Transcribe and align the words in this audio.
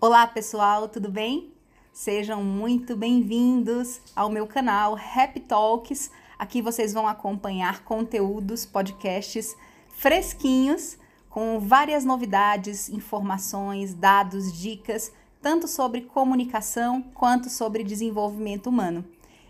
Olá 0.00 0.28
pessoal, 0.28 0.88
tudo 0.88 1.10
bem? 1.10 1.52
Sejam 1.92 2.40
muito 2.40 2.94
bem-vindos 2.94 4.00
ao 4.14 4.30
meu 4.30 4.46
canal 4.46 4.96
Happy 4.96 5.40
Talks. 5.40 6.12
Aqui 6.38 6.62
vocês 6.62 6.92
vão 6.92 7.08
acompanhar 7.08 7.82
conteúdos, 7.82 8.64
podcasts 8.64 9.56
fresquinhos 9.88 10.96
com 11.28 11.58
várias 11.58 12.04
novidades, 12.04 12.88
informações, 12.88 13.92
dados, 13.92 14.52
dicas, 14.56 15.12
tanto 15.42 15.66
sobre 15.66 16.02
comunicação 16.02 17.02
quanto 17.02 17.50
sobre 17.50 17.82
desenvolvimento 17.82 18.68
humano. 18.68 19.04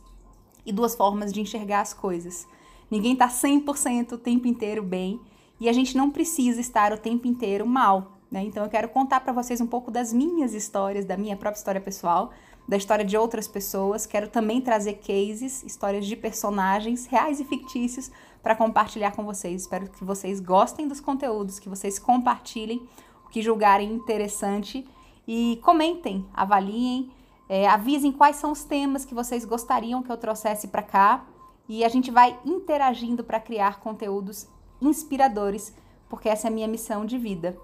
e 0.65 0.71
duas 0.71 0.95
formas 0.95 1.33
de 1.33 1.41
enxergar 1.41 1.81
as 1.81 1.93
coisas. 1.93 2.47
Ninguém 2.89 3.13
está 3.13 3.27
100% 3.27 4.13
o 4.13 4.17
tempo 4.17 4.47
inteiro 4.47 4.81
bem 4.81 5.19
e 5.59 5.67
a 5.67 5.73
gente 5.73 5.97
não 5.97 6.09
precisa 6.09 6.61
estar 6.61 6.93
o 6.93 6.97
tempo 6.97 7.27
inteiro 7.27 7.65
mal. 7.67 8.19
Né? 8.31 8.43
Então 8.43 8.63
eu 8.63 8.69
quero 8.69 8.89
contar 8.89 9.19
para 9.19 9.31
vocês 9.31 9.61
um 9.61 9.67
pouco 9.67 9.91
das 9.91 10.11
minhas 10.11 10.53
histórias, 10.53 11.05
da 11.05 11.15
minha 11.15 11.35
própria 11.35 11.59
história 11.59 11.81
pessoal, 11.81 12.31
da 12.67 12.75
história 12.75 13.05
de 13.05 13.15
outras 13.17 13.47
pessoas. 13.47 14.05
Quero 14.05 14.27
também 14.27 14.61
trazer 14.61 14.95
cases, 14.95 15.63
histórias 15.63 16.05
de 16.05 16.16
personagens 16.16 17.05
reais 17.05 17.39
e 17.39 17.45
fictícios 17.45 18.11
para 18.41 18.55
compartilhar 18.55 19.11
com 19.11 19.23
vocês. 19.23 19.61
Espero 19.61 19.89
que 19.89 20.03
vocês 20.03 20.39
gostem 20.39 20.88
dos 20.88 21.00
conteúdos, 21.00 21.59
que 21.59 21.69
vocês 21.69 22.00
compartilhem 22.00 22.88
o 23.25 23.29
que 23.29 23.41
julgarem 23.41 23.91
interessante 23.91 24.88
e 25.27 25.59
comentem, 25.63 26.25
avaliem, 26.33 27.11
é, 27.47 27.67
avisem 27.67 28.11
quais 28.11 28.35
são 28.38 28.51
os 28.51 28.63
temas 28.63 29.05
que 29.05 29.13
vocês 29.13 29.45
gostariam 29.45 30.01
que 30.01 30.11
eu 30.11 30.17
trouxesse 30.17 30.67
para 30.67 30.81
cá 30.81 31.25
e 31.67 31.83
a 31.83 31.89
gente 31.89 32.11
vai 32.11 32.39
interagindo 32.45 33.23
para 33.23 33.39
criar 33.39 33.79
conteúdos 33.79 34.47
inspiradores, 34.81 35.73
porque 36.09 36.29
essa 36.29 36.47
é 36.47 36.50
a 36.50 36.53
minha 36.53 36.67
missão 36.67 37.05
de 37.05 37.17
vida. 37.17 37.57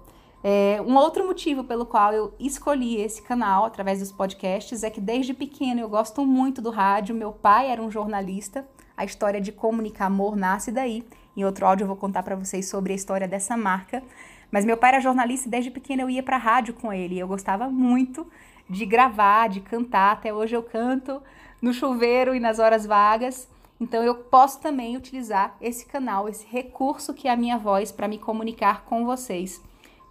É, 0.44 0.82
um 0.84 0.96
outro 0.96 1.24
motivo 1.24 1.62
pelo 1.62 1.86
qual 1.86 2.12
eu 2.12 2.34
escolhi 2.38 3.00
esse 3.00 3.22
canal 3.22 3.64
através 3.64 4.00
dos 4.00 4.10
podcasts 4.10 4.82
é 4.82 4.90
que 4.90 5.00
desde 5.00 5.32
pequeno 5.32 5.80
eu 5.80 5.88
gosto 5.88 6.26
muito 6.26 6.60
do 6.60 6.70
rádio. 6.70 7.14
Meu 7.14 7.32
pai 7.32 7.70
era 7.70 7.80
um 7.80 7.90
jornalista. 7.90 8.66
A 8.96 9.04
história 9.04 9.40
de 9.40 9.52
comunicar 9.52 10.06
amor 10.06 10.36
nasce 10.36 10.72
daí. 10.72 11.06
Em 11.36 11.44
outro 11.44 11.64
áudio 11.64 11.84
eu 11.84 11.88
vou 11.88 11.96
contar 11.96 12.24
para 12.24 12.34
vocês 12.34 12.68
sobre 12.68 12.92
a 12.92 12.96
história 12.96 13.28
dessa 13.28 13.56
marca. 13.56 14.02
Mas 14.50 14.64
meu 14.64 14.76
pai 14.76 14.90
era 14.90 15.00
jornalista 15.00 15.46
e 15.46 15.50
desde 15.50 15.70
pequeno 15.70 16.02
eu 16.02 16.10
ia 16.10 16.22
para 16.22 16.36
rádio 16.36 16.74
com 16.74 16.92
ele. 16.92 17.18
Eu 17.18 17.28
gostava 17.28 17.68
muito 17.68 18.26
de 18.68 18.84
gravar, 18.84 19.48
de 19.48 19.60
cantar. 19.60 20.12
Até 20.14 20.34
hoje 20.34 20.56
eu 20.56 20.62
canto 20.62 21.22
no 21.60 21.72
chuveiro 21.72 22.34
e 22.34 22.40
nas 22.40 22.58
horas 22.58 22.84
vagas. 22.84 23.48
Então 23.80 24.02
eu 24.02 24.16
posso 24.16 24.60
também 24.60 24.96
utilizar 24.96 25.56
esse 25.60 25.86
canal, 25.86 26.28
esse 26.28 26.46
recurso 26.46 27.14
que 27.14 27.28
é 27.28 27.30
a 27.30 27.36
minha 27.36 27.58
voz 27.58 27.92
para 27.92 28.08
me 28.08 28.18
comunicar 28.18 28.84
com 28.84 29.04
vocês. 29.04 29.62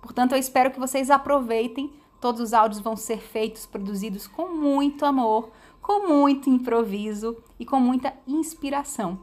Portanto, 0.02 0.34
eu 0.34 0.38
espero 0.38 0.72
que 0.72 0.80
vocês 0.80 1.10
aproveitem. 1.10 1.92
Todos 2.20 2.42
os 2.42 2.54
áudios 2.54 2.82
vão 2.82 2.96
ser 2.96 3.18
feitos, 3.18 3.66
produzidos 3.66 4.28
com 4.28 4.50
muito 4.50 5.06
amor, 5.06 5.52
com 5.82 6.08
muito 6.08 6.50
improviso 6.50 7.38
e 7.60 7.66
com 7.66 7.80
muita 7.80 8.14
inspiração. 8.28 9.20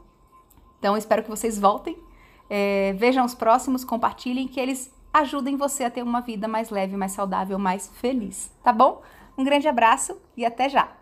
Então, 0.78 0.94
eu 0.94 0.99
espero 0.99 1.22
que 1.22 1.31
vocês 1.31 1.59
voltem, 1.59 1.97
é, 2.49 2.94
vejam 2.94 3.25
os 3.25 3.34
próximos, 3.34 3.84
compartilhem, 3.84 4.49
que 4.49 4.61
eles 4.61 4.93
ajudem 5.12 5.56
você 5.56 5.84
a 5.84 5.91
ter 5.91 6.03
uma 6.03 6.21
vida 6.21 6.47
mais 6.47 6.71
leve, 6.71 6.97
mais 6.97 7.12
saudável, 7.12 7.59
mais 7.59 7.89
feliz, 7.89 8.53
tá 8.62 8.72
bom? 8.72 9.03
Um 9.37 9.45
grande 9.45 9.69
abraço 9.69 10.16
e 10.37 10.45
até 10.45 10.69
já! 10.69 10.97